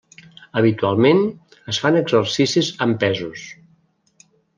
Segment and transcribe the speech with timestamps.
[0.59, 1.19] Habitualment,
[1.73, 3.45] es fan exercicis amb pesos.